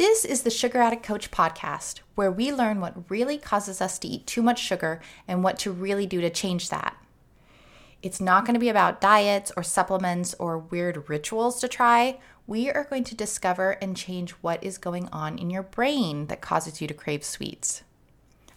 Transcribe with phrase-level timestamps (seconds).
[0.00, 4.08] This is the Sugar Addict Coach podcast, where we learn what really causes us to
[4.08, 6.96] eat too much sugar and what to really do to change that.
[8.02, 12.18] It's not going to be about diets or supplements or weird rituals to try.
[12.46, 16.40] We are going to discover and change what is going on in your brain that
[16.40, 17.82] causes you to crave sweets.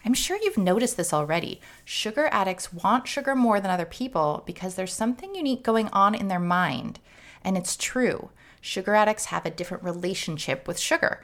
[0.05, 1.60] I'm sure you've noticed this already.
[1.84, 6.30] Sugar addicts want sugar more than other people because there's something unique going on in
[6.30, 7.02] their mind.
[7.44, 8.30] And it's true.
[8.62, 11.21] Sugar addicts have a different relationship with sugar.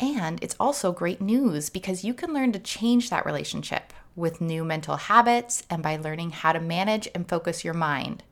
[0.00, 4.64] And it's also great news because you can learn to change that relationship with new
[4.64, 8.24] mental habits and by learning how to manage and focus your mind.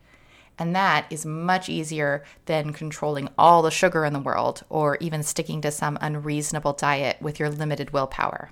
[0.58, 5.22] And that is much easier than controlling all the sugar in the world or even
[5.22, 8.50] sticking to some unreasonable diet with your limited willpower.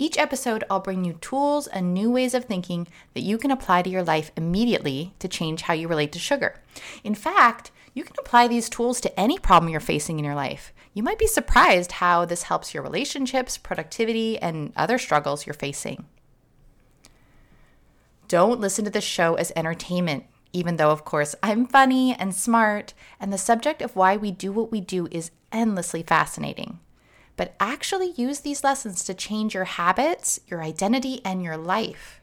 [0.00, 3.82] Each episode, I'll bring you tools and new ways of thinking that you can apply
[3.82, 6.60] to your life immediately to change how you relate to sugar.
[7.02, 10.72] In fact, you can apply these tools to any problem you're facing in your life.
[10.94, 16.06] You might be surprised how this helps your relationships, productivity, and other struggles you're facing.
[18.28, 22.94] Don't listen to this show as entertainment, even though, of course, I'm funny and smart,
[23.18, 26.78] and the subject of why we do what we do is endlessly fascinating.
[27.38, 32.20] But actually use these lessons to change your habits, your identity, and your life.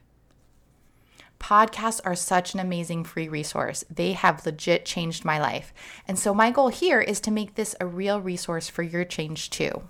[1.39, 3.85] Podcasts are such an amazing free resource.
[3.89, 5.73] They have legit changed my life.
[6.05, 9.49] And so, my goal here is to make this a real resource for your change
[9.49, 9.83] too.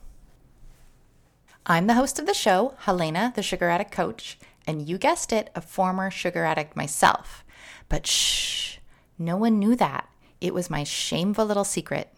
[1.65, 4.37] I'm the host of the show, Helena, the Sugar Addict Coach,
[4.67, 7.43] and you guessed it, a former sugar addict myself.
[7.89, 8.77] But shh,
[9.17, 10.07] no one knew that.
[10.39, 12.11] It was my shameful little secret.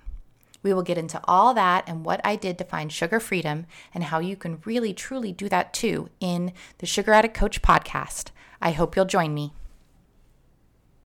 [0.64, 4.06] We will get into all that and what I did to find sugar freedom and
[4.06, 8.32] how you can really truly do that too in the Sugar Addict Coach podcast.
[8.62, 9.54] I hope you'll join me.